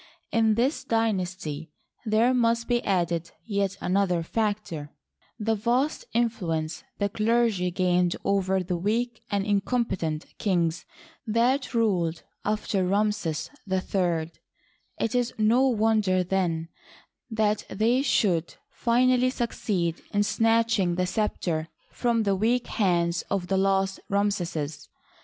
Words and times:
In 0.31 0.55
this 0.55 0.83
dynasty 0.83 1.69
there 2.07 2.33
must 2.33 2.67
be 2.67 2.83
added 2.83 3.29
yet 3.45 3.77
another 3.79 4.23
factor— 4.23 4.89
the 5.47 5.53
vast 5.53 6.05
influ 6.15 6.57
ence 6.57 6.83
the 6.97 7.07
clergy 7.07 7.69
gained 7.69 8.15
over 8.25 8.63
the 8.63 8.77
weak 8.77 9.21
and 9.29 9.45
incompetent 9.45 10.25
kings 10.39 10.85
that 11.27 11.75
ruled 11.75 12.23
after 12.43 12.83
Ramses 12.83 13.51
III. 13.71 14.31
It 14.99 15.13
is 15.13 15.33
no 15.37 15.67
wonder, 15.67 16.23
then, 16.23 16.69
Digitized 17.31 17.35
byCjOOQlC 17.35 17.37
98 17.37 17.37
HISTORY 17.37 17.43
OF 17.43 17.51
EGYPT. 17.51 17.69
that 17.69 17.77
they 17.77 18.01
should 18.01 18.53
finally 18.71 19.29
succeed 19.29 20.01
in 20.11 20.23
snatching 20.23 20.95
the 20.95 21.05
scepter 21.05 21.67
from 21.91 22.23
the 22.23 22.35
weak 22.35 22.65
hands 22.65 23.21
of 23.29 23.45
the 23.49 23.57
last 23.57 23.99
Ramses. 24.09 24.89